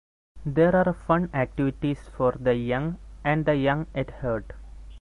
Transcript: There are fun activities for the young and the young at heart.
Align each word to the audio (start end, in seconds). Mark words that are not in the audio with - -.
There 0.47 0.75
are 0.75 0.93
fun 0.93 1.29
activities 1.31 2.09
for 2.17 2.31
the 2.39 2.55
young 2.55 2.97
and 3.23 3.45
the 3.45 3.53
young 3.55 3.85
at 3.93 4.09
heart. 4.09 4.53